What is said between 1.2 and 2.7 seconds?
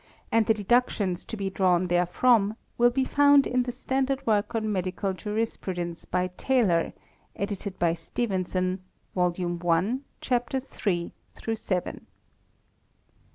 to be drawn therefrom